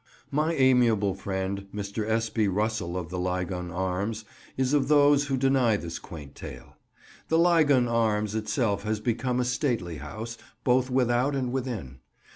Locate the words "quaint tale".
5.99-6.75